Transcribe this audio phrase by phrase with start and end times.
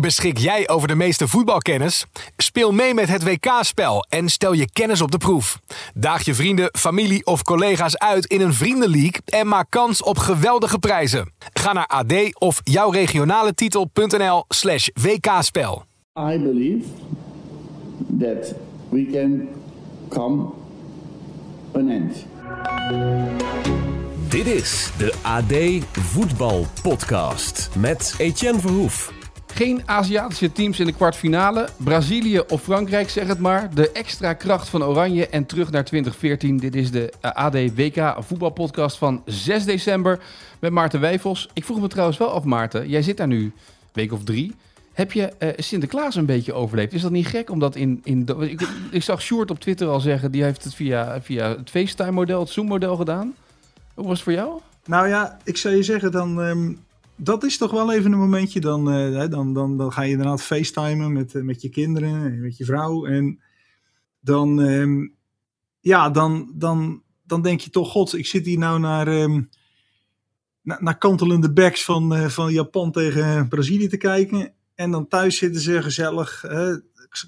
[0.00, 2.06] Beschik jij over de meeste voetbalkennis?
[2.36, 5.60] Speel mee met het WK-spel en stel je kennis op de proef.
[5.94, 10.78] Daag je vrienden, familie of collega's uit in een vriendenleague en maak kans op geweldige
[10.78, 11.32] prijzen.
[11.52, 15.84] Ga naar ad of jouwregionaletitel.nl slash WK-spel.
[16.32, 16.86] I believe
[18.18, 18.54] that
[18.88, 19.48] we can
[20.08, 20.46] come
[21.74, 22.26] an end.
[24.28, 29.12] Dit is de AD Voetbal Podcast met Etienne Verhoef.
[29.54, 31.68] Geen Aziatische teams in de kwartfinale.
[31.76, 33.74] Brazilië of Frankrijk, zeg het maar.
[33.74, 36.56] De extra kracht van Oranje en terug naar 2014.
[36.56, 40.20] Dit is de AD WK voetbalpodcast van 6 december
[40.58, 41.48] met Maarten Wijfels.
[41.52, 42.88] Ik vroeg me trouwens wel af, Maarten.
[42.88, 43.52] Jij zit daar nu
[43.92, 44.54] week of drie.
[44.92, 46.92] Heb je uh, Sinterklaas een beetje overleefd?
[46.92, 47.50] Is dat niet gek?
[47.50, 51.20] Omdat in, in ik, ik, zag Short op Twitter al zeggen, die heeft het via,
[51.22, 53.34] via het FaceTime-model, het Zoom-model gedaan.
[53.94, 54.60] Hoe was het voor jou?
[54.84, 56.78] Nou ja, ik zou je zeggen, dan, um,
[57.16, 58.60] dat is toch wel even een momentje.
[58.60, 62.40] Dan, uh, dan, dan, dan ga je inderdaad facetimen met, uh, met je kinderen en
[62.40, 63.06] met je vrouw.
[63.06, 63.40] En
[64.20, 65.14] dan, um,
[65.80, 69.48] ja, dan, dan, dan denk je toch, god, ik zit hier nou naar, um,
[70.62, 74.52] na, naar kantelende backs van, uh, van Japan tegen Brazilië te kijken.
[74.74, 76.76] En dan thuis zitten ze gezellig uh,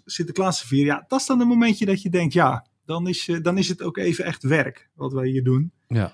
[0.05, 0.95] Sinterklaas te vieren.
[0.95, 3.69] Ja, dat is dan een momentje dat je denkt, ja, dan is, uh, dan is
[3.69, 5.73] het ook even echt werk wat wij hier doen.
[5.89, 6.13] Ja.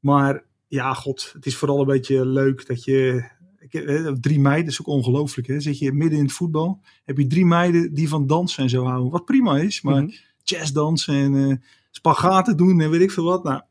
[0.00, 3.34] Maar ja, god, het is vooral een beetje leuk dat je...
[3.58, 5.48] Ik, drie meiden, is ook ongelooflijk.
[5.48, 5.60] Hè?
[5.60, 8.84] Zit je midden in het voetbal, heb je drie meiden die van dansen en zo
[8.84, 9.10] houden.
[9.10, 10.16] Wat prima is, maar mm -hmm.
[10.42, 11.54] jazzdansen en uh,
[11.90, 13.44] spagaten doen en weet ik veel wat.
[13.44, 13.62] Nou,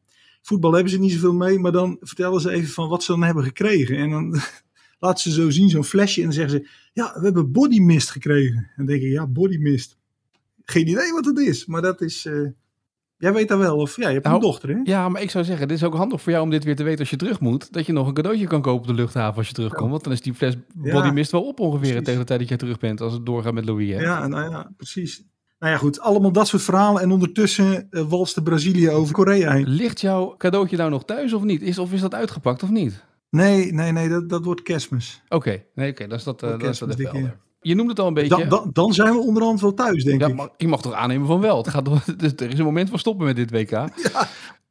[0.42, 3.24] voetbal hebben ze niet zoveel mee, maar dan vertellen ze even van wat ze dan
[3.24, 3.98] hebben gekregen.
[3.98, 4.40] En dan
[5.00, 8.10] laten ze zo zien, zo'n flesje, en dan zeggen ze: Ja, we hebben body mist
[8.10, 8.58] gekregen.
[8.58, 9.98] En dan denk ik: Ja, body mist.
[10.66, 12.26] Geen idee wat het is, maar dat is.
[12.26, 12.50] Uh,
[13.18, 14.80] jij weet dat wel, of ja, je hebt nou, een dochter, hè?
[14.84, 16.84] Ja, maar ik zou zeggen: Dit is ook handig voor jou om dit weer te
[16.84, 17.74] weten als je terug moet.
[17.74, 19.84] Dat je nog een cadeautje kan kopen op de luchthaven als je terugkomt.
[19.84, 19.90] Ja.
[19.90, 22.04] Want dan is die fles body mist wel op ongeveer precies.
[22.04, 23.90] tegen de tijd dat je terug bent, als het doorgaat met Louis.
[23.90, 24.02] Hè?
[24.02, 25.24] Ja, nou ja, precies.
[25.60, 26.00] Nou ja, goed.
[26.00, 27.02] Allemaal dat soort verhalen.
[27.02, 29.68] En ondertussen uh, walste Brazilië over Korea heen.
[29.68, 31.62] Ligt jouw cadeautje nou nog thuis of niet?
[31.62, 33.04] Is, of is dat uitgepakt of niet?
[33.30, 35.22] Nee, nee, nee, dat, dat wordt kerstmis.
[35.26, 35.66] Oké, okay.
[35.76, 36.08] nee, oké, okay.
[36.08, 37.38] dat is dat, uh, dat, is dat even helder.
[37.68, 38.30] Je noemde het al een beetje.
[38.30, 40.50] Dan, dan, dan zijn we onderhand wel thuis, denk ja, ik.
[40.58, 41.58] Ik mag toch aannemen van wel.
[41.58, 41.86] Het gaat,
[42.18, 43.70] dus er is een moment van stoppen met dit WK.
[43.70, 43.90] Ja.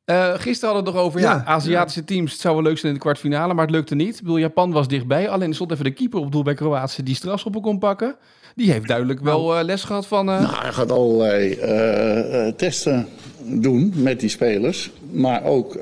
[0.07, 2.07] Uh, gisteren hadden we het nog over ja, ja Aziatische ja.
[2.07, 2.33] teams.
[2.33, 4.15] Het zou wel leuk zijn in de kwartfinale, maar het lukte niet.
[4.15, 5.29] Ik bedoel, Japan was dichtbij.
[5.29, 8.17] Alleen er stond even de keeper op doel bij Kroatië die strafschoppen kon pakken.
[8.55, 10.29] Die heeft duidelijk wel uh, les gehad van...
[10.29, 10.41] Uh...
[10.41, 13.09] Nou, hij gaat allerlei uh, testen
[13.43, 14.91] doen met die spelers.
[15.11, 15.79] Maar ook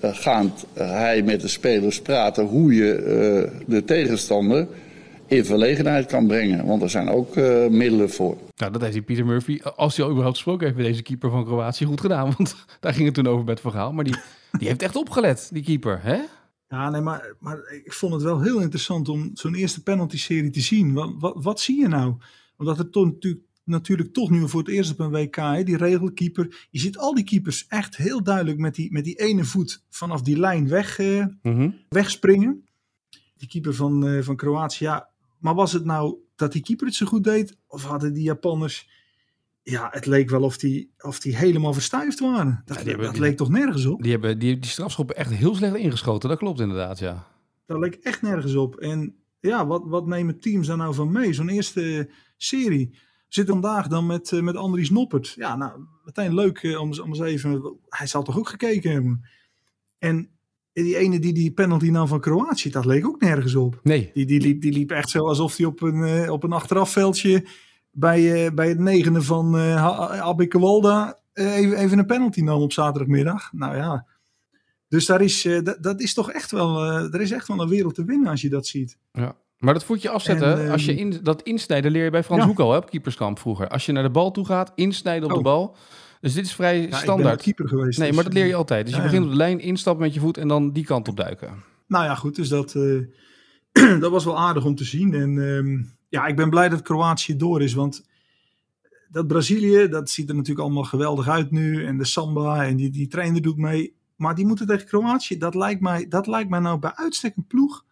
[0.00, 4.66] gaat hij met de spelers praten hoe je de tegenstander
[5.30, 6.66] in verlegenheid kan brengen.
[6.66, 7.34] Want er zijn ook
[7.70, 8.36] middelen voor.
[8.56, 11.30] Nou, dat heeft die Peter Murphy, als hij al überhaupt gesproken heeft met deze keeper
[11.30, 12.32] van Kroatië, goed gedaan.
[12.36, 13.92] Want daar ging het toen over met het verhaal.
[13.92, 14.16] Maar die,
[14.58, 16.20] die heeft echt opgelet, die keeper, hè?
[16.70, 20.60] Ja, nee, maar, maar ik vond het wel heel interessant om zo'n eerste penalty-serie te
[20.60, 20.92] zien.
[20.92, 22.14] Wat, wat, wat, zie je nou?
[22.56, 25.76] Omdat er toch natuurlijk, natuurlijk toch nu voor het eerst op een WK, hè, die
[25.76, 26.66] regelkeeper.
[26.70, 30.22] Je ziet al die keepers echt heel duidelijk met die, met die ene voet vanaf
[30.22, 31.74] die lijn weg, uh, mm-hmm.
[31.88, 32.68] wegspringen.
[33.36, 35.09] Die keeper van, uh, van Kroatië, ja.
[35.40, 37.56] Maar was het nou dat die keeper het zo goed deed?
[37.66, 38.88] Of hadden die Japanners
[39.62, 42.62] ja, het leek wel of die, of die helemaal verstuifd waren.
[42.64, 44.02] Dat, ja, hebben, dat leek toch nergens op?
[44.02, 46.28] Die hebben die, die strafschoppen echt heel slecht ingeschoten.
[46.28, 47.26] Dat klopt inderdaad, ja.
[47.66, 48.76] Dat leek echt nergens op.
[48.76, 51.32] En ja, wat, wat nemen teams daar nou van mee?
[51.32, 52.98] Zo'n eerste serie.
[53.28, 55.32] Zit vandaag dan met, uh, met Andries Noppert.
[55.36, 57.78] Ja, nou, meteen leuk uh, om, om eens even...
[57.88, 59.28] Hij zal toch ook gekeken hebben?
[59.98, 60.30] En
[60.72, 63.80] die ene die die penalty nam van Kroatië, dat leek ook nergens op.
[63.82, 64.10] Nee.
[64.14, 67.46] Die, die, liep, die liep echt zo alsof hij op een, uh, op een achterafveldje
[67.90, 72.60] bij, uh, bij het negende van uh, Abike Walda uh, even, even een penalty nam
[72.60, 73.52] op zaterdagmiddag.
[73.52, 74.06] Nou ja,
[74.88, 75.48] dus daar is,
[75.80, 78.48] dat is toch echt wel, er is echt wel een wereld te winnen als je
[78.48, 78.98] dat ziet.
[79.12, 79.36] Ja.
[79.58, 82.40] Maar dat voet je afzetten, en, als je in, dat insnijden leer je bij Frans
[82.40, 82.46] ja.
[82.48, 83.68] Hoek al, hè, op keeperskamp vroeger.
[83.68, 85.36] Als je naar de bal toe gaat, insnijden op oh.
[85.36, 85.76] de bal.
[86.20, 87.42] Dus dit is vrij ja, standaard.
[87.42, 87.98] keeper geweest.
[87.98, 88.86] Nee, dus, maar dat leer je altijd.
[88.86, 91.08] Dus ja, je begint op de lijn, instappen met je voet en dan die kant
[91.08, 91.62] op duiken.
[91.86, 92.72] Nou ja, goed, dus dat,
[94.00, 95.14] dat was wel aardig om te zien.
[95.14, 98.04] En um, ja, ik ben blij dat Kroatië door is, want
[99.10, 101.84] dat Brazilië, dat ziet er natuurlijk allemaal geweldig uit nu.
[101.84, 103.96] En de samba en die, die trainer doet mee.
[104.16, 105.38] Maar die moeten tegen Kroatië.
[105.38, 107.84] Dat lijkt mij, dat lijkt mij nou bij uitstek een ploeg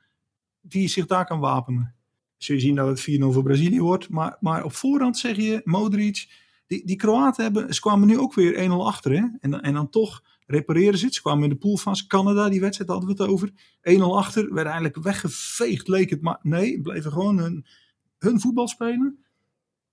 [0.61, 1.95] die zich daar kan wapenen.
[2.37, 4.09] Zul je zien dat het 4-0 voor Brazilië wordt.
[4.09, 6.29] Maar, maar op voorhand zeg je, Modric,
[6.69, 9.13] die, die Kroaten hebben, ze kwamen nu ook weer 1-0 achter.
[9.13, 9.27] Hè?
[9.41, 11.15] En, en dan toch repareren ze het.
[11.15, 12.07] Ze kwamen in de pool vast.
[12.07, 13.51] Canada, die wedstrijd hadden we het over.
[13.51, 16.21] 1-0 achter, werden eigenlijk weggeveegd, leek het.
[16.21, 17.67] Maar nee, bleven gewoon hun,
[18.19, 19.25] hun voetbal spelen.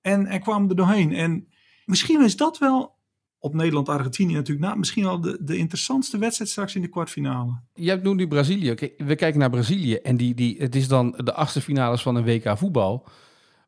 [0.02, 1.14] En, en kwamen er doorheen.
[1.14, 1.48] En
[1.86, 2.96] misschien is dat wel
[3.40, 4.76] op Nederland-Argentinië natuurlijk na.
[4.76, 7.60] Misschien wel de, de interessantste wedstrijd straks in de kwartfinale.
[7.74, 8.74] Je hebt nu Brazilië.
[8.98, 12.24] We kijken naar Brazilië en die, die, het is dan de achtste finales van een
[12.24, 13.08] WK voetbal.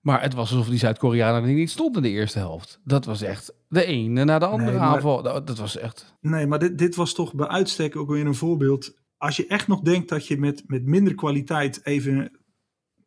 [0.08, 2.80] Maar het was alsof die Zuid-Koreanen niet stonden in de eerste helft.
[2.84, 5.24] Dat was echt de ene na de andere nee, aanval.
[5.24, 6.16] Dat was echt...
[6.22, 8.98] Nee, maar dit, dit was toch bij uitstek ook weer een voorbeeld.
[9.18, 12.32] Als je echt nog denkt dat je met, met minder kwaliteit even...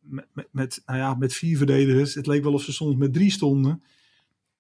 [0.00, 3.12] Met, met, met, nou ja, met vier verdedigers, het leek wel of ze soms met
[3.12, 3.82] drie stonden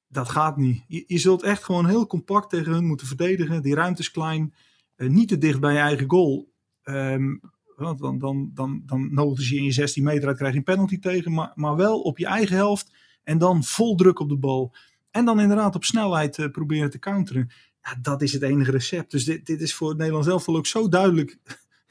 [0.08, 0.84] dat gaat niet.
[0.88, 3.62] Je, je, zult echt gewoon heel compact tegen hun moeten verdedigen.
[3.62, 4.54] Die ruimte is klein.
[4.96, 6.52] Uh, niet te dicht bij je eigen goal.
[6.84, 7.40] Um,
[7.84, 10.64] want dan, dan, dan, dan nodig je in je 16 meter uit, krijg je een
[10.64, 11.32] penalty tegen.
[11.32, 12.92] Maar, maar wel op je eigen helft.
[13.24, 14.74] En dan vol druk op de bal.
[15.10, 17.50] En dan inderdaad op snelheid uh, proberen te counteren.
[17.82, 19.10] Ja, dat is het enige recept.
[19.10, 21.38] Dus dit, dit is voor het Nederlands elftal ook zo duidelijk.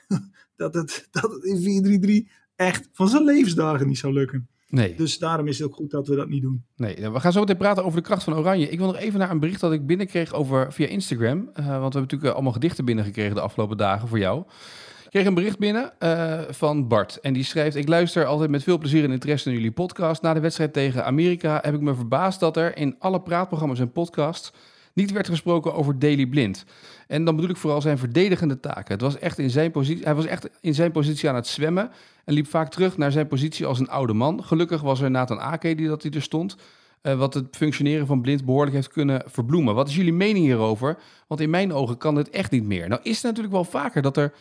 [0.56, 4.47] dat, het, dat het in 4-3-3 echt van zijn levensdagen niet zou lukken.
[4.69, 4.95] Nee.
[4.95, 6.63] Dus daarom is het ook goed dat we dat niet doen.
[6.75, 8.69] Nee, we gaan zo meteen praten over de kracht van Oranje.
[8.69, 11.38] Ik wil nog even naar een bericht dat ik binnenkreeg over via Instagram.
[11.38, 14.44] Uh, want we hebben natuurlijk allemaal gedichten binnengekregen de afgelopen dagen voor jou.
[15.09, 17.19] Ik kreeg een bericht binnen uh, van Bart.
[17.19, 20.21] En die schrijft: Ik luister altijd met veel plezier en interesse naar jullie podcast.
[20.21, 23.91] Na de wedstrijd tegen Amerika heb ik me verbaasd dat er in alle praatprogramma's en
[23.91, 24.51] podcasts
[24.94, 26.65] niet werd gesproken over Daily Blind.
[27.07, 28.94] En dan bedoel ik vooral zijn verdedigende taken.
[28.94, 31.91] Het was echt in zijn positie, hij was echt in zijn positie aan het zwemmen
[32.25, 34.44] en liep vaak terug naar zijn positie als een oude man.
[34.44, 36.55] Gelukkig was er Nathan Ake die dat hij er stond.
[37.03, 39.75] Uh, wat het functioneren van blind behoorlijk heeft kunnen verbloemen.
[39.75, 40.97] Wat is jullie mening hierover?
[41.27, 42.88] Want in mijn ogen kan dit echt niet meer.
[42.88, 44.33] Nou is het natuurlijk wel vaker dat er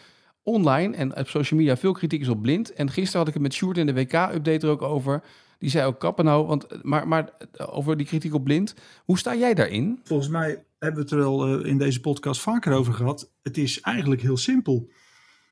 [0.49, 2.73] online en op social media veel kritiek is op blind.
[2.73, 5.23] En gisteren had ik het met Sjoerd in de WK-update er ook over.
[5.59, 8.75] Die zei ook kappen nou, want, maar, maar over die kritiek op blind.
[9.05, 10.01] Hoe sta jij daarin?
[10.05, 13.33] Volgens mij hebben we het er al in deze podcast vaker over gehad.
[13.43, 14.91] Het is eigenlijk heel simpel.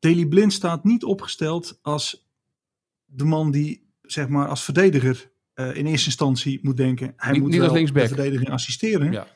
[0.00, 2.28] Daily Blind staat niet opgesteld als
[3.04, 7.12] de man die zeg maar als verdediger uh, in eerste instantie moet denken.
[7.16, 9.12] Hij niet, moet niet wel de verdediging assisteren.
[9.12, 9.26] Ja.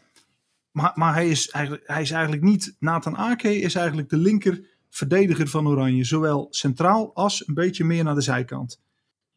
[0.70, 2.76] Maar, maar hij, is eigenlijk, hij is eigenlijk niet.
[2.78, 4.60] Nathan Ake is eigenlijk de linker
[4.90, 6.04] verdediger van Oranje.
[6.04, 8.80] Zowel centraal als een beetje meer naar de zijkant.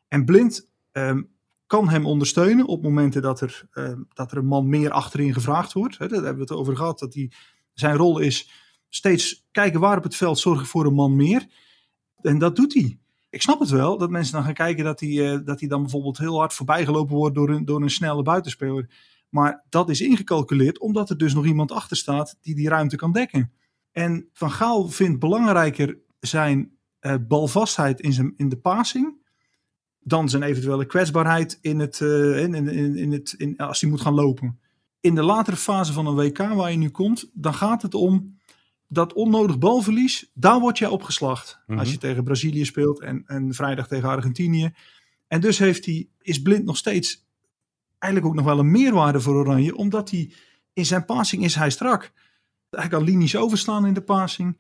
[0.08, 1.32] En Blind um,
[1.68, 5.74] kan hem ondersteunen op momenten dat er, um, dat er een man meer achterin gevraagd
[5.74, 5.98] wordt.
[5.98, 7.00] He, daar hebben we het over gehad.
[7.00, 7.32] Dat hij,
[7.74, 8.52] zijn rol is
[8.90, 11.48] steeds kijken waar op het veld zorgen voor een man meer.
[12.22, 12.98] En dat doet hij.
[13.30, 15.82] Ik snap het wel dat mensen dan gaan kijken dat hij, uh, dat hij dan
[15.82, 18.90] bijvoorbeeld heel hard voorbijgelopen wordt door een, door een snelle buitenspeler.
[19.30, 23.12] Maar dat is ingecalculeerd omdat er dus nog iemand achter staat die die ruimte kan
[23.12, 23.52] dekken.
[23.94, 29.22] En Van Gaal vindt belangrijker zijn uh, balvastheid in, zijn, in de passing
[30.04, 34.02] dan zijn eventuele kwetsbaarheid in het, uh, in, in, in het, in, als hij moet
[34.02, 34.60] gaan lopen.
[35.00, 38.38] In de latere fase van een WK waar je nu komt, dan gaat het om
[38.88, 41.60] dat onnodig balverlies, daar word je op geslacht.
[41.68, 41.80] Mhm.
[41.80, 44.74] Als je tegen Brazilië speelt en, en vrijdag tegen Argentinië.
[45.28, 47.26] En dus heeft hij, is Blind nog steeds
[48.00, 50.32] eigenlijk ook nog wel een meerwaarde voor Oranje, omdat hij
[50.74, 52.12] in zijn passing is hij strak.
[52.76, 54.58] Hij kan linies overslaan in de passing.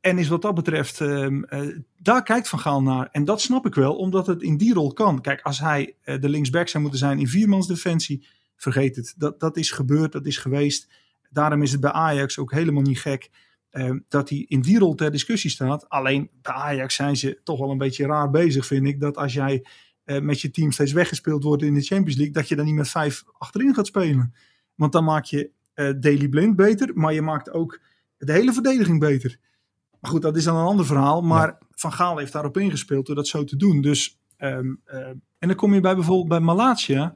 [0.00, 3.08] En is wat dat betreft, um, uh, daar kijkt Van Gaal naar.
[3.12, 5.20] En dat snap ik wel, omdat het in die rol kan.
[5.20, 8.26] Kijk, als hij uh, de linksback zou moeten zijn in viermans defensie,
[8.56, 9.14] vergeet het.
[9.16, 10.88] Dat, dat is gebeurd, dat is geweest.
[11.30, 13.30] Daarom is het bij Ajax ook helemaal niet gek
[13.72, 15.88] uh, dat hij in die rol ter discussie staat.
[15.88, 19.00] Alleen bij Ajax zijn ze toch wel een beetje raar bezig, vind ik.
[19.00, 19.66] Dat als jij
[20.04, 22.74] uh, met je team steeds weggespeeld wordt in de Champions League, dat je dan niet
[22.74, 24.34] met vijf achterin gaat spelen.
[24.74, 27.80] Want dan maak je uh, Daily Blind beter, maar je maakt ook
[28.18, 29.38] de hele verdediging beter.
[30.00, 31.22] Maar goed, dat is dan een ander verhaal.
[31.22, 31.58] Maar ja.
[31.70, 33.80] Van Gaal heeft daarop ingespeeld door dat zo te doen.
[33.80, 35.06] Dus, um, uh,
[35.38, 37.14] en dan kom je bij bijvoorbeeld bij Malatia.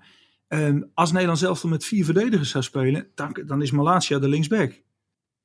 [0.49, 4.83] Um, als Nederland zelf met vier verdedigers zou spelen, dan, dan is Malatia de linksback.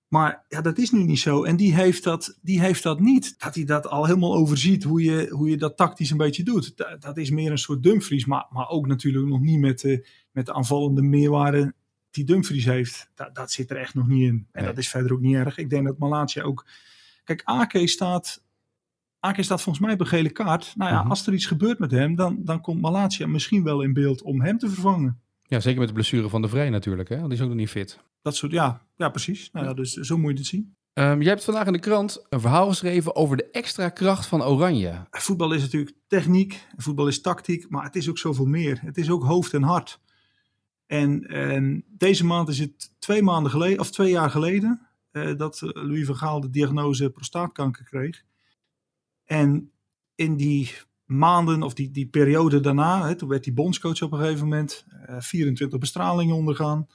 [0.08, 1.44] Maar ja, dat is nu niet zo.
[1.44, 3.36] En die heeft dat, die heeft dat niet.
[3.38, 6.78] Dat hij dat al helemaal overziet, hoe je, hoe je dat tactisch een beetje doet.
[6.78, 8.26] Dat, dat is meer een soort Dumfries.
[8.26, 11.74] Maar, maar ook natuurlijk nog niet met de, met de aanvallende meerwaarde
[12.16, 13.10] die Dumfries heeft.
[13.16, 14.48] Dat, dat zit er echt nog niet in.
[14.52, 14.66] En nee.
[14.66, 15.58] dat is verder ook niet erg.
[15.58, 16.66] Ik denk dat Malatia ook...
[17.24, 18.44] Kijk, Ake staat...
[19.20, 20.74] Ake staat volgens mij op een gele kaart.
[20.76, 21.10] Nou ja, -huh.
[21.10, 24.42] als er iets gebeurt met hem, dan, dan komt Malatia misschien wel in beeld om
[24.42, 25.20] hem te vervangen.
[25.44, 27.16] Ja, zeker met de blessure van de Vrij natuurlijk, hè?
[27.16, 28.00] want die is ook nog niet fit.
[28.22, 29.50] Dat soort, ja, ja precies.
[29.52, 30.76] Nou ja, dus zo moet je het zien.
[30.94, 34.44] Um, jij hebt vandaag in de krant een verhaal geschreven over de extra kracht van
[34.44, 35.06] Oranje.
[35.12, 38.80] Voetbal is natuurlijk techniek, voetbal is tactiek, maar het is ook zoveel meer.
[38.82, 40.00] Het is ook hoofd en hart.
[40.86, 45.62] En, en deze maand is het twee maanden geleden, of twee jaar geleden, uh, dat
[45.62, 48.24] Louis van Gaal de diagnose prostaatkanker kreeg.
[49.24, 49.72] En
[50.15, 50.72] in die
[51.06, 54.86] maanden, of die, die periode daarna, hè, toen werd hij bondscoach op een gegeven moment,
[55.10, 56.88] uh, 24 bestralingen ondergaan.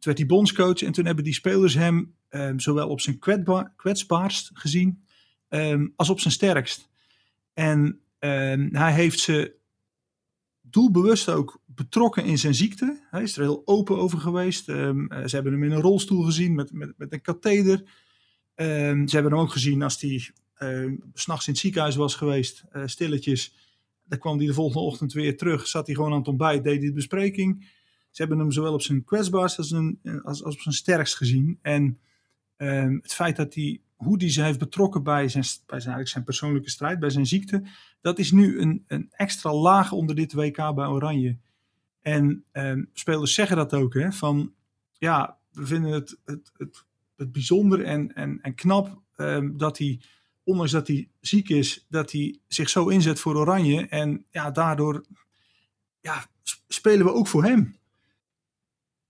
[0.00, 4.50] werd hij bondscoach en toen hebben die spelers hem ehm, zowel op zijn kwetsbaar, kwetsbaarst
[4.54, 5.04] gezien
[5.48, 6.88] ehm, als op zijn sterkst.
[7.52, 9.54] En ehm, hij heeft ze
[10.74, 13.00] doelbewust ook betrokken in zijn ziekte.
[13.10, 14.68] Hij is er heel open over geweest.
[14.68, 17.82] Ehm, eh, ze hebben hem in een rolstoel gezien met, met, met een katheder.
[18.54, 22.64] Ehm, ze hebben hem ook gezien als hij uh, s'nachts in het ziekenhuis was geweest,
[22.72, 23.54] uh, stilletjes.
[24.04, 26.78] Dan kwam hij de volgende ochtend weer terug, zat hij gewoon aan het ontbijt, deed
[26.78, 27.68] hij de bespreking.
[28.10, 31.58] Ze hebben hem zowel op zijn kwetsbaarst als, een, als, als op zijn sterkst gezien.
[31.62, 31.98] En
[32.56, 36.70] het feit dat hij hoe die ze heeft betrokken bij zijn, bij zijn, zijn persoonlijke
[36.70, 37.62] strijd, bij zijn ziekte,
[38.00, 41.36] dat is nu een, een extra laag onder dit WK bij Oranje.
[42.02, 44.52] En ehm, spelers zeggen dat ook, hè, van
[44.92, 46.84] ja, we vinden het, het, het,
[47.16, 50.00] het bijzonder en, en, en knap ehm, dat hij,
[50.42, 53.86] ondanks dat hij ziek is, dat hij zich zo inzet voor Oranje.
[53.88, 55.04] En ja, daardoor
[56.00, 56.26] ja,
[56.68, 57.76] spelen we ook voor hem.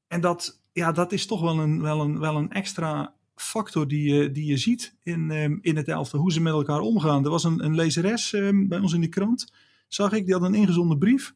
[0.07, 4.15] En dat, ja, dat is toch wel een, wel een, wel een extra factor die
[4.15, 7.25] je, die je ziet in, um, in het elftal, hoe ze met elkaar omgaan.
[7.25, 9.53] Er was een, een lezeres um, bij ons in de krant,
[9.89, 11.35] zag ik, die had een ingezonden brief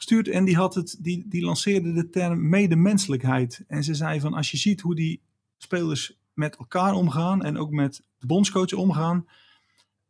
[0.00, 3.64] gestuurd en die, had het, die, die lanceerde de term medemenselijkheid.
[3.66, 5.20] En ze zei van als je ziet hoe die
[5.58, 9.26] spelers met elkaar omgaan en ook met de bondscoach omgaan,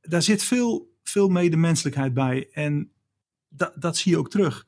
[0.00, 2.48] daar zit veel, veel medemenselijkheid bij.
[2.52, 2.92] En
[3.48, 4.66] dat, dat zie je ook terug.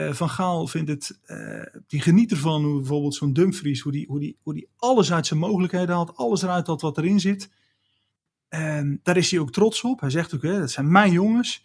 [0.00, 4.06] Uh, van Gaal vindt het, uh, die geniet ervan hoe bijvoorbeeld zo'n Dumfries, hoe die,
[4.06, 7.50] hoe, die, hoe die alles uit zijn mogelijkheden haalt, alles eruit haalt wat erin zit.
[8.48, 10.00] En daar is hij ook trots op.
[10.00, 11.64] Hij zegt ook, hè, dat zijn mijn jongens.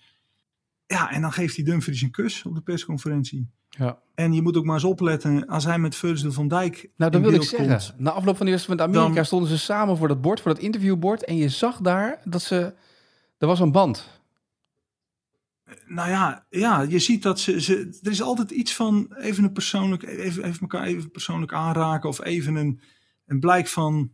[0.85, 3.47] Ja, en dan geeft hij Dumfries een kus op de persconferentie.
[3.69, 3.99] Ja.
[4.15, 7.21] En je moet ook maar eens opletten, als hij met Virgil van Dijk Nou, dat
[7.21, 7.67] wil ik zeggen.
[7.67, 10.41] komt, Na afloop van de eerste van Amerika Dan- stonden ze samen voor dat bord,
[10.41, 11.23] voor dat interviewbord.
[11.23, 12.73] En je zag daar dat ze...
[13.37, 14.12] Er was een band.
[15.85, 17.99] Nou ja, ja, je ziet dat ze, ze.
[18.01, 20.03] Er is altijd iets van even een persoonlijk.
[20.03, 22.09] Even, even elkaar even persoonlijk aanraken.
[22.09, 22.81] Of even een,
[23.25, 24.11] een blijk van,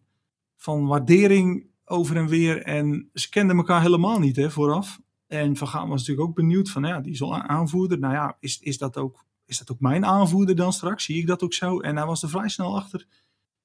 [0.55, 2.61] van waardering over en weer.
[2.61, 4.99] En ze kenden elkaar helemaal niet hè, vooraf.
[5.27, 7.99] En Van Gaal was natuurlijk ook benieuwd van ja, die is al aanvoerder.
[7.99, 11.03] Nou ja, is, is, dat ook, is dat ook mijn aanvoerder dan straks?
[11.03, 11.79] Zie ik dat ook zo?
[11.79, 13.07] En hij was er vrij snel achter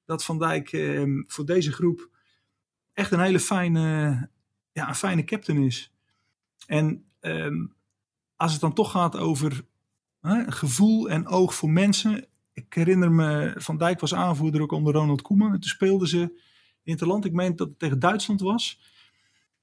[0.05, 2.09] dat Van Dijk eh, voor deze groep
[2.93, 4.29] echt een hele fijne,
[4.71, 5.93] ja, een fijne captain is.
[6.67, 7.65] En ehm,
[8.35, 9.65] als het dan toch gaat over
[10.21, 12.25] hè, gevoel en oog voor mensen.
[12.53, 15.53] Ik herinner me, Van Dijk was aanvoerder ook onder Ronald Koeman.
[15.53, 16.41] En toen speelden ze
[16.83, 18.79] in het land, ik meen dat het tegen Duitsland was.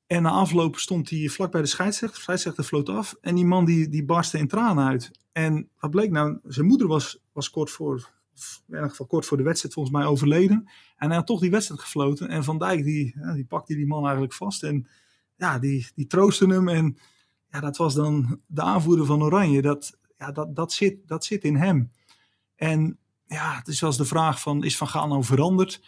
[0.07, 2.17] En na afloop stond hij vlak bij de scheidsrechter.
[2.17, 3.17] De scheidsrechter floot af.
[3.21, 5.11] En die man die, die barstte in tranen uit.
[5.33, 6.39] En wat bleek nou?
[6.45, 8.11] Zijn moeder was, was kort voor,
[8.69, 10.69] in elk geval kort voor de wedstrijd volgens mij overleden.
[10.97, 12.29] En hij had toch die wedstrijd gefloten.
[12.29, 14.63] En Van Dijk die, die pakte die man eigenlijk vast.
[14.63, 14.89] En
[15.37, 16.69] ja, die, die troostte hem.
[16.69, 16.99] En
[17.53, 19.63] ja, dat was dan de aanvoerder van Oranje.
[19.63, 21.91] Dat, ja, dat, dat, zit, dat zit in hem.
[22.57, 25.85] En ja, het is wel de vraag van, is Van Gaal nou veranderd?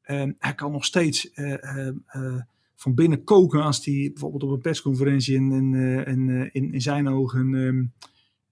[0.00, 2.40] Eh, hij kan nog steeds eh, eh, eh,
[2.74, 5.74] van binnen koken als hij bijvoorbeeld op een persconferentie in, in,
[6.06, 7.84] in, in, in zijn ogen ehm,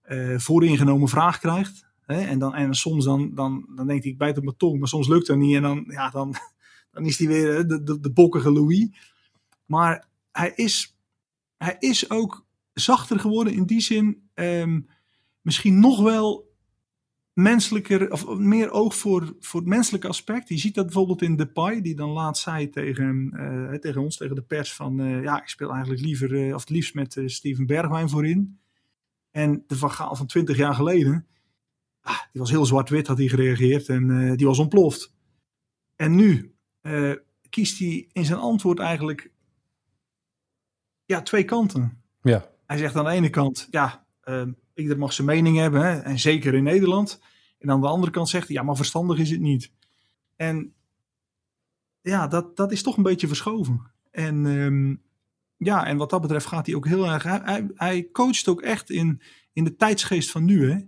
[0.05, 1.87] eh, vooringenomen vraag krijgt.
[2.01, 2.21] Hè?
[2.21, 4.89] En, dan, en soms dan, dan, dan denkt hij, ik bijt op mijn tong, maar
[4.89, 5.57] soms lukt dat niet.
[5.57, 6.35] En dan, ja, dan,
[6.93, 8.89] dan is hij weer de, de, de bokkige Louis.
[9.67, 10.97] Maar hij is,
[11.57, 12.44] hij is ook
[12.75, 14.23] zachter geworden in die zin.
[14.35, 14.81] ehm,
[15.41, 16.55] misschien nog wel
[17.35, 20.49] menselijker, of meer oog voor, voor het menselijke aspect.
[20.49, 24.35] Je ziet dat bijvoorbeeld in Depay, die dan laatst zei tegen, eh, tegen ons, tegen
[24.35, 27.67] de pers van, eh, ja, ik speel eigenlijk liever, eh, of het liefst met Steven
[27.67, 28.59] Bergwijn voorin.
[29.31, 31.27] En de Van van 20 jaar geleden,
[32.01, 35.15] ah, die was heel zwart-wit, had hij gereageerd en die was ontploft.
[35.97, 36.55] En nu
[37.51, 39.33] kiest hij in zijn antwoord eigenlijk
[41.05, 42.03] ja, twee kanten.
[42.23, 42.54] Ja.
[42.75, 44.43] Hij zegt aan de ene kant, ja, uh,
[44.75, 47.21] ieder mag zijn mening hebben, hè, en zeker in Nederland.
[47.59, 49.73] En aan de andere kant zegt hij, ja, maar verstandig is het niet.
[50.37, 50.75] En
[52.01, 53.91] ja, dat, dat is toch een beetje verschoven.
[54.11, 54.95] En ehm,
[55.57, 57.23] ja, en wat dat betreft gaat hij ook heel erg.
[57.23, 60.71] Hij, hij, coacht ook echt in, in de tijdsgeest van nu.
[60.71, 60.79] Hè?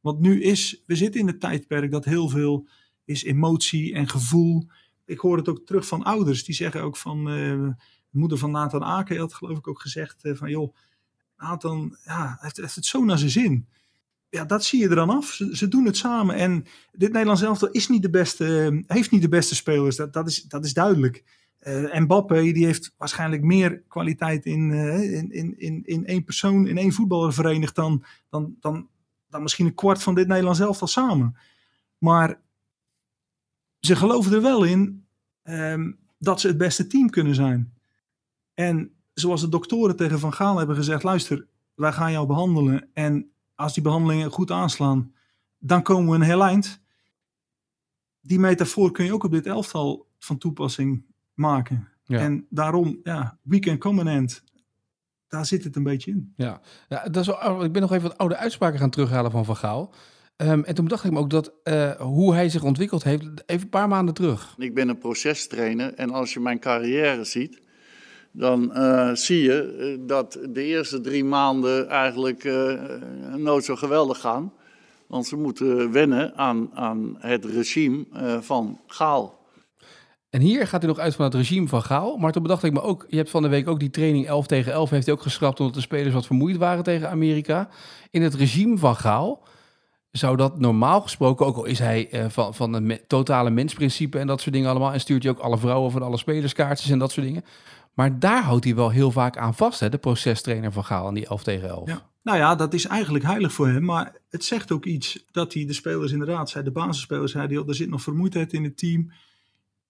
[0.00, 2.68] Want nu is, we zitten in het tijdperk dat heel veel
[3.04, 4.66] is emotie en gevoel.
[5.04, 7.28] Ik hoor het ook terug van ouders, die zeggen ook van.
[7.28, 7.74] eh,
[8.14, 10.74] de moeder van Nathan Aken had geloof ik ook gezegd eh, van joh,
[11.36, 13.68] Nathan ja, heeft, heeft het zo naar zijn zin.
[14.28, 15.26] Ja, dat zie je er dan af.
[15.52, 16.34] Ze, doen het samen.
[16.34, 19.96] En dit Nederlands elftal is niet de beste, eh, heeft niet de beste spelers.
[19.96, 21.24] Dat, dat, is, dat is duidelijk.
[21.66, 26.66] Uh, Mbappé die heeft waarschijnlijk meer kwaliteit in, uh, in, in, in, in één persoon,
[26.66, 28.88] in één voetballer verenigd dan, dan, dan,
[29.28, 31.36] dan misschien een kwart van dit Nederlands elftal samen.
[31.98, 32.40] Maar
[33.80, 35.06] ze geloven er wel in
[35.44, 37.72] um, dat ze het beste team kunnen zijn.
[38.54, 42.88] En zoals de doktoren tegen Van Gaal hebben gezegd, luister, wij gaan jou behandelen.
[42.92, 45.14] En als die behandelingen goed aanslaan,
[45.58, 46.82] dan komen we een heel eind.
[48.20, 51.04] die metafoor kun je ook op dit elftal van toepassing
[51.34, 51.88] maken.
[52.04, 52.18] Ja.
[52.18, 54.42] En daarom, ja, weekend commandant,
[55.28, 56.32] daar zit het een beetje in.
[56.36, 59.44] Ja, ja dat is wel, ik ben nog even wat oude uitspraken gaan terughalen van
[59.44, 59.94] Van Gaal.
[60.36, 63.62] Ehm, en toen dacht ik me ook dat eh, hoe hij zich ontwikkeld heeft, even
[63.62, 64.54] een paar maanden terug.
[64.58, 67.62] Ik ben een procestrainer en als je mijn carrière ziet,
[68.36, 72.72] dan eh, zie je eh, dat de eerste drie maanden eigenlijk eh,
[73.36, 74.52] nooit zo geweldig gaan.
[75.06, 78.06] Want ze moeten wennen aan, aan het regime
[78.40, 79.42] van Gaal.
[80.30, 82.16] En hier gaat hij nog uit van het regime van Gaal.
[82.16, 84.46] Maar toen bedacht ik me ook, je hebt van de week ook die training 11
[84.46, 87.68] tegen 11 heeft hij ook geschrapt omdat de spelers wat vermoeid waren tegen Amerika.
[88.10, 89.42] In het regime van Gaal
[90.10, 94.40] zou dat normaal gesproken, ook al is hij van, van me- totale mensprincipe en dat
[94.40, 94.92] soort dingen allemaal.
[94.92, 97.44] En stuurt hij ook alle vrouwen van alle spelerskaartjes en dat soort dingen.
[97.94, 101.14] Maar daar houdt hij wel heel vaak aan vast, hè, de procestrainer van Gaal aan
[101.14, 101.88] die 11 tegen 11.
[101.88, 102.12] Ja.
[102.24, 103.84] Nou ja, dat is eigenlijk heilig voor hem.
[103.84, 107.66] Maar het zegt ook iets dat hij de spelers inderdaad zei, de basisspelers zei, die,
[107.66, 109.12] er zit nog vermoeidheid in het team.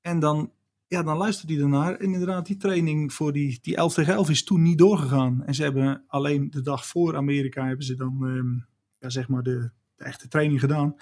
[0.00, 0.52] En dan,
[0.86, 1.94] ja, dan luistert hij ernaar.
[1.94, 5.42] En inderdaad, die training voor die, die 11 tegen 11 is toen niet doorgegaan.
[5.44, 8.54] En ze hebben alleen de dag voor Amerika hebben ze dan, ehm,
[8.98, 10.94] ja, zeg maar, de, de echte training gedaan.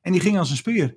[0.00, 0.96] En die ging als een speer.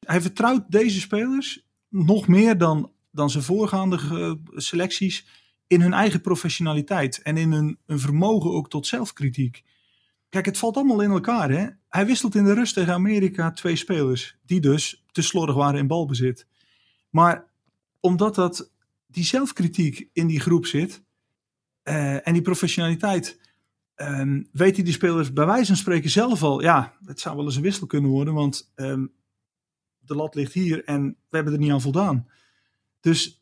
[0.00, 5.26] Hij vertrouwt deze spelers nog meer dan, dan zijn voorgaande eh, selecties
[5.66, 9.64] in hun eigen professionaliteit en in hun, vermogen ook tot zelfkritiek.
[10.28, 11.50] Kijk, het valt allemaal in elkaar.
[11.50, 11.66] Hè?
[11.88, 15.86] Hij wisselt in de rust tegen Amerika twee spelers, die dus te slordig waren in
[15.86, 16.46] balbezit.
[17.10, 17.50] Maar
[18.00, 18.72] omdat dat,
[19.06, 21.02] die zelfkritiek in die groep zit
[21.82, 23.40] eh, en die professionaliteit,
[23.94, 27.56] ehm, hij die spelers bij wijze van spreken zelf al, ja, het zou wel eens
[27.56, 29.06] een wissel kunnen worden, want ehm,
[29.98, 32.28] de lat ligt hier en we hebben er niet aan voldaan.
[33.00, 33.40] Dus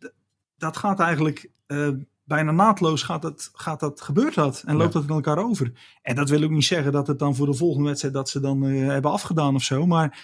[0.56, 1.90] dat gaat eigenlijk eh,
[2.24, 5.72] bijna naadloos gaat dat, gaat dat, gebeurt dat en loopt dat in elkaar over.
[6.02, 8.40] En dat wil ook niet zeggen dat het dan voor de volgende wedstrijd dat ze
[8.40, 9.86] dan eh, hebben afgedaan of zo.
[9.86, 10.20] Maar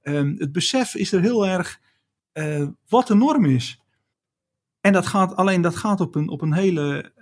[0.00, 1.80] ehm, het besef is er heel erg
[2.32, 3.78] eh, wat de norm is.
[4.80, 7.12] En dat gaat alleen dat gaat op een, op een hele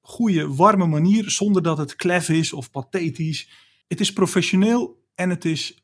[0.00, 3.50] goede, warme manier, zonder dat het klef is of pathetisch.
[3.88, 5.81] Het is professioneel en het is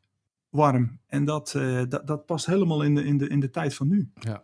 [0.51, 1.01] warm.
[1.07, 3.89] En dat, eh, dat, dat past helemaal in de, in, de, in de tijd van
[3.89, 4.11] nu.
[4.21, 4.43] Ja.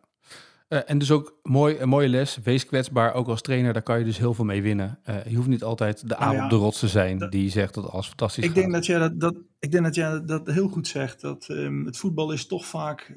[0.69, 2.39] Eh, en dus ook mooi, een mooie les.
[2.43, 3.73] Wees kwetsbaar, ook als trainer.
[3.73, 4.99] Daar kan je dus heel veel mee winnen.
[5.03, 7.33] Eh, je hoeft niet altijd de aap Nou ja, op de rots te zijn dat-
[7.33, 8.59] die zegt dat alles fantastisch Ik gaat.
[8.59, 11.21] denk dat jij dat, dat, ik denk dat, jij dat heel goed zegt.
[11.21, 13.15] Dat ehm, het voetbal is toch vaak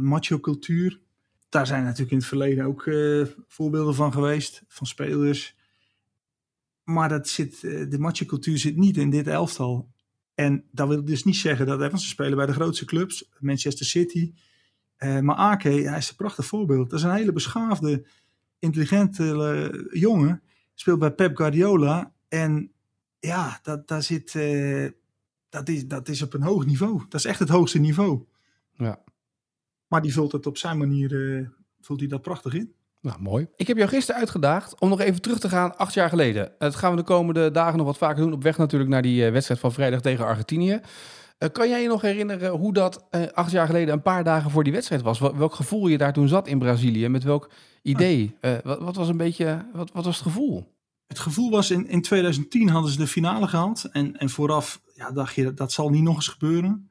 [0.00, 1.00] macho cultuur.
[1.48, 2.90] Daar zijn natuurlijk in het verleden ook
[3.46, 4.62] voorbeelden van geweest.
[4.68, 5.56] Van spelers.
[6.84, 9.88] Maar dat zit, de macho cultuur zit niet in dit elftal.
[10.38, 13.30] En dat wil dus niet zeggen dat want ze spelen bij de grootste clubs.
[13.38, 14.32] Manchester City.
[14.96, 16.90] Eh, maar Ake, hij is een prachtig voorbeeld.
[16.90, 18.06] Dat is een hele beschaafde,
[18.58, 20.42] intelligente eh, jongen.
[20.74, 22.12] Speelt bij Pep Guardiola.
[22.28, 22.72] En
[23.20, 24.90] ja, dat, daar zit, eh,
[25.48, 26.98] dat, is, dat is op een hoog niveau.
[27.08, 28.24] Dat is echt het hoogste niveau.
[28.72, 29.02] Ja.
[29.86, 31.48] Maar die vult het op zijn manier, eh,
[31.80, 32.74] vult hij dat prachtig in.
[33.08, 33.46] Nou, mooi.
[33.56, 36.52] Ik heb jou gisteren uitgedaagd om nog even terug te gaan acht jaar geleden.
[36.58, 38.32] Dat gaan we de komende dagen nog wat vaker doen.
[38.32, 40.80] Op weg natuurlijk naar die eh, wedstrijd van vrijdag tegen Argentinië.
[41.38, 44.50] Eh, kan jij je nog herinneren hoe dat eh, acht jaar geleden, een paar dagen
[44.50, 45.18] voor die wedstrijd was?
[45.18, 47.08] Wel- welk gevoel je daar toen zat in Brazilië?
[47.08, 47.50] Met welk
[47.82, 48.36] idee?
[48.40, 50.76] Eh, wat, wat was een beetje, wat, wat was het gevoel?
[51.06, 53.84] Het gevoel was in, in 2010 hadden ze de finale gehaald.
[53.84, 56.90] En, en vooraf ja, dacht je, dat, dat zal niet nog eens gebeuren.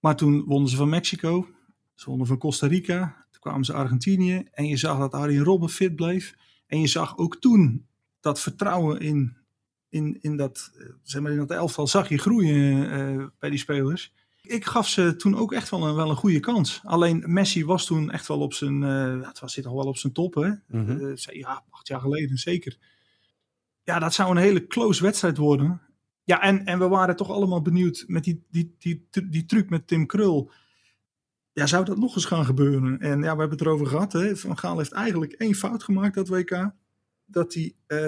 [0.00, 1.48] Maar toen wonnen ze van Mexico.
[1.94, 3.25] Ze wonnen van Costa Rica.
[3.46, 4.44] Kwamen ze Argentinië.
[4.50, 6.34] En je zag dat Arjen Robben fit bleef.
[6.66, 7.86] En je zag ook toen
[8.20, 9.36] dat vertrouwen in,
[9.88, 13.58] in, in, dat, eh, zeg maar in dat elftal zag je groeien eh, bij die
[13.58, 14.12] spelers.
[14.42, 16.80] Ik gaf ze toen ook echt wel een, wel een goede kans.
[16.84, 19.96] Alleen Messi was toen echt wel op zijn, eh het was zit nog wel op
[19.96, 20.50] zijn top hè.
[20.68, 21.16] Mhm.
[21.16, 22.78] Zei- ja, acht jaar geleden zeker.
[23.82, 25.80] Ja, dat zou een hele close wedstrijd worden.
[26.24, 29.70] Ja, en, en we waren toch allemaal benieuwd met die, die, die, die, die truc
[29.70, 30.52] met Tim Krul.
[31.56, 33.00] Ja, zou dat nog eens gaan gebeuren?
[33.00, 34.12] En ja, we hebben het erover gehad.
[34.12, 34.36] Hè?
[34.36, 36.70] Van Gaal heeft eigenlijk één fout gemaakt dat WK.
[37.26, 37.98] Dat hij eh,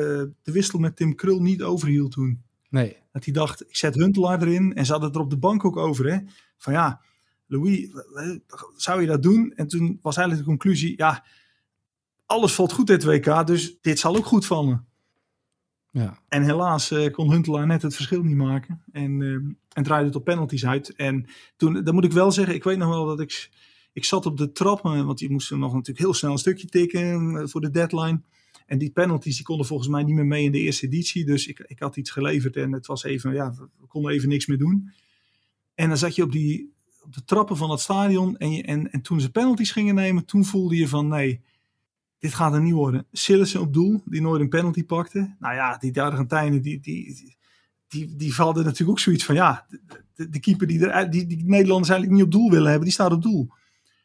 [0.42, 2.42] de wissel met Tim Krul niet overhield toen.
[2.70, 2.96] Nee.
[3.12, 4.74] Dat hij dacht, ik zet Huntelaar erin.
[4.74, 6.12] En ze hadden het er op de bank ook over.
[6.12, 6.18] Hè?
[6.56, 7.00] Van ja,
[7.46, 7.88] Louis,
[8.76, 9.52] zou je dat doen?
[9.54, 11.24] En toen was eigenlijk de conclusie, ja,
[12.26, 13.46] alles valt goed dit WK.
[13.46, 14.87] Dus dit zal ook goed vallen.
[15.98, 16.18] Ja.
[16.28, 18.82] En helaas eh, kon Huntelaar net het verschil niet maken.
[18.92, 19.28] En, eh,
[19.72, 20.96] en draaide het op penalties uit.
[20.96, 23.50] En toen, dan moet ik wel zeggen, ik weet nog wel dat ik...
[23.92, 26.66] Ik zat op de trap, eh, want die moesten nog natuurlijk heel snel een stukje
[26.66, 28.20] tikken eh, voor de deadline.
[28.66, 31.24] En die penalties konden volgens mij niet meer mee in de eerste editie.
[31.24, 34.46] Dus ik, ik had iets geleverd en het was even, ja, we konden even niks
[34.46, 34.92] meer doen.
[35.74, 38.36] En dan zat je op, die, op de trappen van het stadion.
[38.36, 41.40] En, je, en, en toen ze penalties gingen nemen, toen voelde je van nee,
[42.18, 43.06] dit gaat er niet worden.
[43.12, 45.34] Sillissen op doel, die nooit een penalty pakte.
[45.38, 47.36] Nou ja, die Argentijnen, die, die, die-
[47.88, 49.66] die, die hadden natuurlijk ook zoiets van, ja,
[50.14, 52.92] de, de keeper die, er, die, die Nederlanders eigenlijk niet op doel willen hebben, die
[52.92, 53.48] staat op doel.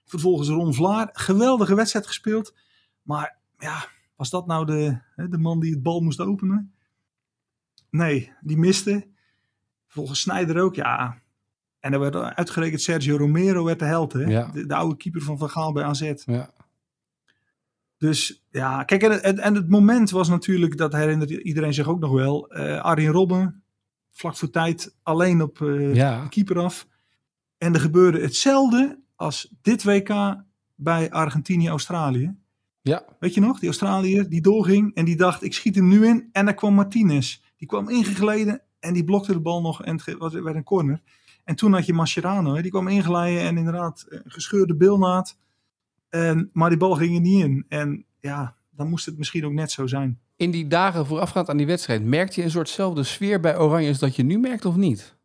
[0.06, 2.56] Vervolgens Ron Vlaar, geweldige wedstrijd gespeeld.
[3.02, 4.98] Maar ja, was dat nou de,
[5.30, 6.74] de man die het bal moest openen?
[7.90, 9.08] Nee, die miste.
[9.88, 11.22] Volgens Snijder ook, ja.
[11.80, 14.20] En er werd uitgerekend Sergio Romero werd de held, hè?
[14.24, 14.48] Ja.
[14.52, 16.14] De, de oude keeper van Van Gaal bij AZ.
[16.26, 16.54] Ja.
[18.04, 22.00] Dus ja, kijk, en, en, en het moment was natuurlijk, dat herinnert iedereen zich ook
[22.00, 23.64] nog wel, eh Arjen Robben,
[24.12, 26.22] vlak voor tijd, alleen op eh, Ja.
[26.24, 26.88] de keeper af.
[27.58, 30.36] En er gebeurde hetzelfde als dit WK
[30.76, 32.36] bij Argentinië-Australië.
[32.82, 33.04] Ja.
[33.20, 36.30] Weet je nog, die Australiër die doorging en die dacht, ik schiet hem nu in.
[36.32, 37.42] En dan kwam Martinez.
[37.58, 41.02] Die kwam ingegleden en die blokte de bal nog en het werd een corner.
[41.44, 45.38] En toen had je Mascherano, hè, die kwam inglijden en inderdaad eh, gescheurde bilnaad.
[46.14, 47.66] En, maar die bal ging er niet in.
[47.70, 50.20] En ja, dan moest het misschien ook net zo zijn.
[50.36, 54.00] In die dagen voorafgaand aan die wedstrijd, merkte je een soortzelfde sfeer bij Oranje als
[54.00, 55.16] dat je nu merkt of niet?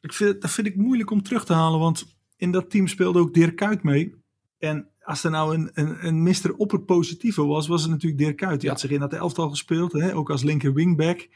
[0.00, 2.04] Ik vind, dat vind ik moeilijk om terug te halen, want
[2.36, 4.14] in dat team speelde ook Dirk Kuyt mee.
[4.58, 6.54] En als er nou een, een, een Mr.
[6.56, 8.54] Opperpositieve was, was het natuurlijk Dirk Kuyt.
[8.60, 8.70] Die Ja.
[8.70, 11.28] had zich in dat elftal gespeeld, hè, ook als linker wingback.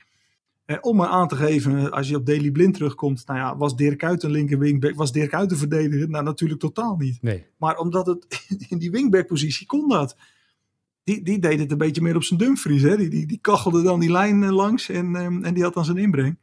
[0.66, 3.76] Eh, om maar aan te geven, als je op Daily Blind terugkomt, nou ja, was
[3.76, 4.94] Dirk Kuyt een linker wingback?
[4.94, 6.08] Was Dirk Kuyt een verdediger?
[6.08, 7.22] Nou, natuurlijk totaal niet.
[7.22, 7.46] Nee.
[7.56, 8.26] Maar omdat het
[8.68, 10.16] in die wingback-positie kon dat.
[11.04, 12.82] Die, die deed het een beetje meer op zijn Dumfries.
[12.82, 12.96] Hè?
[12.96, 15.84] Die, die, die kachelde dan die lijn eh, langs en, ehm, en die had dan
[15.84, 16.38] zijn inbreng.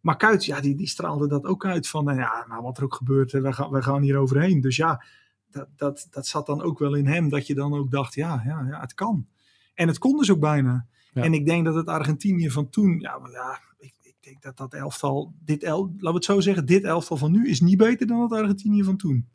[0.00, 1.88] Maar Kuit, ja, die, die straalde dat ook uit.
[1.88, 4.60] Van, nou ja, maar wat er ook gebeurt, wij gaan, wij gaan hier overheen.
[4.60, 5.04] Dus ja,
[5.50, 7.28] dat, dat, dat zat dan ook wel in hem.
[7.28, 9.26] Dat je dan ook dacht, ja, ja, ja het kan.
[9.74, 10.86] En het kon dus ook bijna.
[11.18, 11.24] Ja.
[11.24, 14.56] En ik denk dat het Argentinië van toen, ja, maar ja ik, ik denk dat
[14.56, 17.76] dat elftal, dit el, laten we het zo zeggen, dit elftal van nu is niet
[17.76, 19.28] beter dan het Argentinië van toen.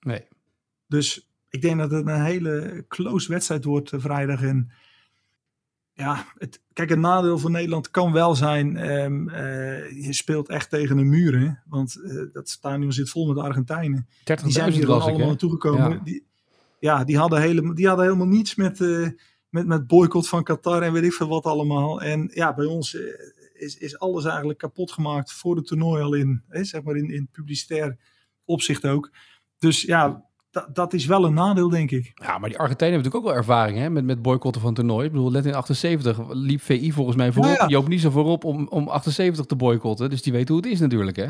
[0.00, 0.26] Nee.
[0.86, 4.42] Dus ik denk dat het een hele close wedstrijd wordt eh, vrijdag.
[4.42, 4.70] En
[5.92, 8.76] ja, het, kijk, een nadeel voor Nederland kan wel zijn.
[8.76, 11.40] ehm, eh, je speelt echt tegen een muur.
[11.40, 11.50] Hè?
[11.66, 14.06] Want eh, dat stadion zit vol met Argentijnen.
[14.08, 15.26] 30.000 Die zijn hier ik, allemaal hè?
[15.26, 15.90] naartoe gekomen.
[15.90, 16.00] Ja.
[16.04, 16.24] Die,
[16.78, 18.78] ja, die hadden, helemaal, die hadden helemaal niets met,
[19.50, 22.02] met, met boycott van Qatar en weet ik veel wat allemaal.
[22.02, 23.02] En ja, bij ons eh,
[23.54, 26.42] is, is alles eigenlijk kapot gemaakt voor het toernooi al in.
[26.48, 26.64] Hè?
[26.64, 27.96] Zeg maar in, in publicitair
[28.44, 29.10] opzicht ook.
[29.58, 32.10] Dus ja, da- dat is wel een nadeel, denk ik.
[32.14, 35.06] Ja, maar die Argentijnen hebben natuurlijk ook wel ervaring hè, met, met boycotten van toernooi.
[35.06, 37.52] Ik bedoel, net in 78 liep VI volgens mij voorop.
[37.52, 37.68] Nou ja.
[37.68, 40.10] Joop niet zo voorop om, om 78 te boycotten.
[40.10, 41.28] Dus die weet hoe het is natuurlijk, hè?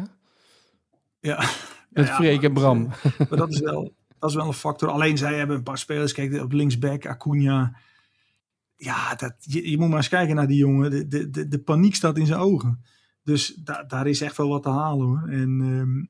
[1.21, 1.45] Ja.
[1.91, 2.89] Met ja, Freek en Bram.
[2.89, 4.89] dat is, Maar dat is, wel, dat is wel een factor.
[4.89, 6.13] Alleen zij hebben een paar spelers.
[6.13, 7.77] Kijk, op linksback, Acuna.
[8.83, 10.91] Ja, dat, je, moet maar eens kijken naar die jongen.
[10.91, 12.83] De, de, de, paniek staat in zijn ogen.
[13.23, 15.29] Dus da, daar is echt wel wat te halen hoor.
[15.29, 16.05] En, ehm,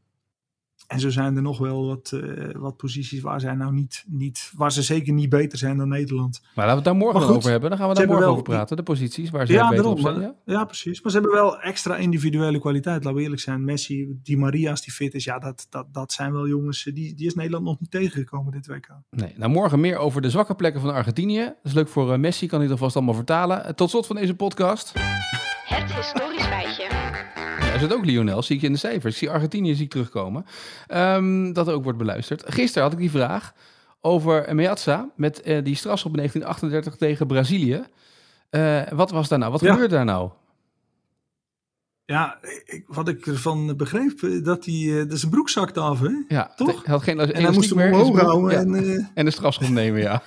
[0.90, 4.50] en zo zijn er nog wel wat, eh, wat posities waar, zij nou niet, niet,
[4.56, 6.40] waar ze zeker niet beter zijn dan Nederland.
[6.42, 7.70] Maar laten we het daar morgen goed, over hebben.
[7.70, 8.76] Dan gaan we daar morgen over praten.
[8.76, 9.92] De posities waar ze Ja, beter daarom.
[9.92, 10.20] op zijn.
[10.20, 10.34] Ja?
[10.44, 11.02] ja, precies.
[11.02, 12.96] Maar ze hebben wel extra individuele kwaliteit.
[13.04, 13.64] Laten we eerlijk zijn.
[13.64, 15.24] Messi, Di Maria als die fit is.
[15.24, 16.86] Ja, dat, dat, dat zijn wel jongens.
[16.86, 18.88] eh, Die, die is Nederland nog niet tegengekomen dit WK.
[19.10, 19.32] Nee.
[19.36, 21.44] Nou, morgen meer over de zwakke plekken van Argentinië.
[21.44, 23.74] Dat is leuk voor eh, Messi, kan hij er vast allemaal vertalen.
[23.76, 24.92] Tot slot van deze podcast.
[25.74, 26.82] Het historisch feitje.
[27.60, 28.42] Ja, is het ook Lionel?
[28.42, 29.12] Zie ik je in de cijfers.
[29.12, 30.46] Ik zie Argentinië zie ik terugkomen.
[30.86, 32.44] Ehm, dat ook wordt beluisterd.
[32.46, 33.52] Gisteren had ik die vraag
[34.00, 37.84] over Meazza met eh, die strafschop in 1938 tegen Brazilië.
[38.50, 39.52] Eh, wat was daar nou?
[39.52, 39.72] Wat Ja.
[39.72, 40.30] gebeurde daar nou?
[42.04, 46.00] Ja, ik, wat ik ervan begreep, eh, dat hij, eh, dat zijn broek zakte af,
[46.00, 46.10] hè?
[46.28, 46.84] Ja, Toch?
[46.84, 48.20] Hij had geen En hij moest hem omhoog broek.
[48.20, 48.50] houden.
[48.50, 48.58] Ja.
[48.58, 50.22] En, eh, En de strafschop nemen, ja.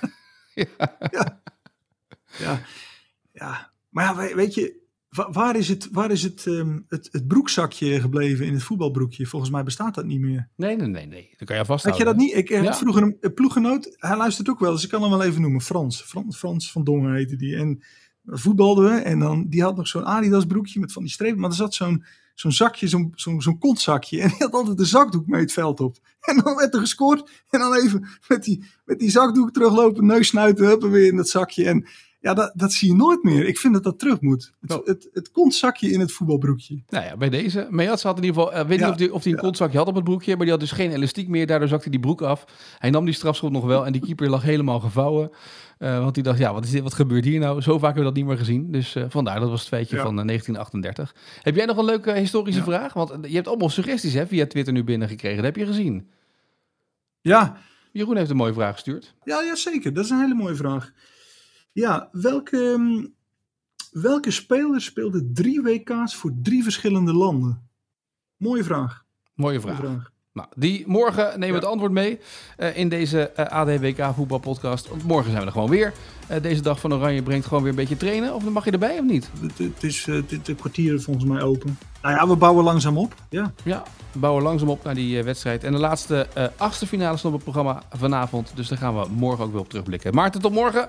[2.38, 2.60] ja,
[3.32, 3.70] ja.
[3.90, 4.82] Maar ja, we- weet je,
[5.14, 9.26] wa- waar is, het, waar is het, ehm, het, het broekzakje gebleven in het voetbalbroekje?
[9.26, 10.48] Volgens mij bestaat dat niet meer.
[10.56, 11.28] Nee, nee, nee, nee.
[11.36, 12.06] Dat kan je Had vasthouden.
[12.06, 12.34] je dat niet?
[12.34, 12.74] Ik heb Ja.
[12.74, 15.60] vroeger een, ploeggenoot, hij luistert ook wel, dus ik kan hem wel even noemen.
[15.60, 17.56] Frans, Frans, Frans van Dongen heette die.
[17.56, 17.82] En
[18.22, 21.40] dan voetbalden we en dan, die had nog zo'n Adidas broekje met van die strepen.
[21.40, 24.20] Maar er zat zo'n zo'n zakje, zo'n zo'n zo'n kontzakje.
[24.20, 25.96] En die had altijd een zakdoek mee het veld op.
[26.20, 27.30] En dan werd er gescoord.
[27.50, 31.28] En dan even met die, met die zakdoek teruglopen, neus snuiten, huppen weer in dat
[31.28, 31.64] zakje.
[31.64, 31.86] En
[32.24, 33.46] ja, dat, dat zie je nooit meer.
[33.46, 34.52] Ik vind dat dat terug moet.
[34.60, 34.86] Het, Oh.
[34.86, 36.82] het, het kontzakje in het voetbalbroekje.
[36.88, 37.66] Nou ja, bij deze.
[37.70, 39.44] Meazza had in ieder geval, eh, weet Ja, niet of hij of die een ja.
[39.44, 41.46] kontzakje had op het broekje, maar die had dus geen elastiek meer.
[41.46, 42.44] Daardoor zakte die broek af.
[42.78, 45.30] Hij nam die strafschop nog wel en die keeper lag helemaal gevouwen.
[45.78, 47.60] Eh, want hij dacht, ja, wat, is dit, wat gebeurt hier nou?
[47.62, 48.70] Zo vaak hebben we dat niet meer gezien.
[48.72, 50.02] Dus eh, vandaar, dat was het feitje Ja.
[50.02, 51.14] van eh, 1938.
[51.42, 52.66] Heb jij nog een leuke historische Ja.
[52.66, 52.92] vraag?
[52.92, 55.36] Want je hebt allemaal suggesties hè, via Twitter nu binnengekregen.
[55.36, 56.10] Dat heb je gezien.
[57.20, 57.56] Ja,
[57.92, 59.14] Jeroen heeft een mooie vraag gestuurd.
[59.24, 59.92] Ja, ja, zeker.
[59.92, 60.92] Dat is een hele mooie vraag.
[61.74, 63.06] Ja, welke, ehm,
[64.02, 67.68] welke speler speelde drie WK's voor drie verschillende landen?
[68.36, 69.04] Mooie vraag.
[69.34, 70.12] Mooie Mooie vraag.
[70.32, 71.54] Nou, die morgen nemen we Ja.
[71.54, 72.18] het antwoord mee
[72.56, 74.88] eh, in deze eh ADWK voetbalpodcast.
[74.88, 75.92] Want morgen zijn we er gewoon weer.
[76.28, 78.34] eh, deze dag van Oranje brengt gewoon weer een beetje trainen?
[78.34, 79.30] Of dan mag je erbij of niet?
[79.40, 81.78] Het, het is uh, het kwartier volgens mij open.
[82.02, 83.14] Nou ja, we bouwen langzaam op.
[83.30, 83.82] Ja, ja
[84.12, 85.64] we bouwen langzaam op naar die uh, wedstrijd.
[85.64, 88.52] En de laatste uh, achtste finale stond op het programma vanavond.
[88.54, 90.14] Dus daar gaan we morgen ook weer op terugblikken.
[90.14, 90.88] Maarten, tot morgen.